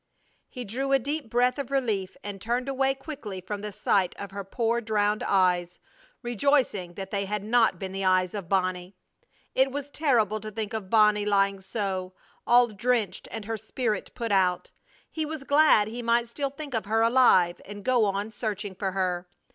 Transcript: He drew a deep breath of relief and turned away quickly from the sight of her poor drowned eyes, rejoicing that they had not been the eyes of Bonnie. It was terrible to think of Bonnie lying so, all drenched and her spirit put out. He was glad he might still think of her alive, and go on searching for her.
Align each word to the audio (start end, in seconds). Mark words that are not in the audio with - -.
He 0.49 0.65
drew 0.65 0.91
a 0.93 0.97
deep 0.97 1.29
breath 1.29 1.59
of 1.59 1.69
relief 1.69 2.17
and 2.23 2.41
turned 2.41 2.67
away 2.67 2.95
quickly 2.95 3.39
from 3.39 3.61
the 3.61 3.71
sight 3.71 4.15
of 4.17 4.31
her 4.31 4.43
poor 4.43 4.81
drowned 4.81 5.21
eyes, 5.21 5.77
rejoicing 6.23 6.95
that 6.95 7.11
they 7.11 7.25
had 7.25 7.43
not 7.43 7.77
been 7.77 7.91
the 7.91 8.03
eyes 8.03 8.33
of 8.33 8.49
Bonnie. 8.49 8.95
It 9.53 9.71
was 9.71 9.91
terrible 9.91 10.39
to 10.39 10.49
think 10.49 10.73
of 10.73 10.89
Bonnie 10.89 11.27
lying 11.27 11.61
so, 11.61 12.13
all 12.47 12.65
drenched 12.65 13.27
and 13.29 13.45
her 13.45 13.57
spirit 13.57 14.09
put 14.15 14.31
out. 14.31 14.71
He 15.07 15.23
was 15.23 15.43
glad 15.43 15.87
he 15.87 16.01
might 16.01 16.27
still 16.27 16.49
think 16.49 16.73
of 16.73 16.85
her 16.87 17.01
alive, 17.03 17.61
and 17.63 17.85
go 17.85 18.05
on 18.05 18.31
searching 18.31 18.73
for 18.73 18.93
her. 18.93 19.27